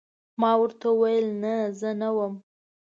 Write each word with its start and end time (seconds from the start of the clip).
ما 0.41 0.51
ورته 0.61 0.85
وویل: 0.91 1.27
نه، 1.41 1.55
زه 1.79 1.89
نه 2.01 2.09
وم. 2.15 2.33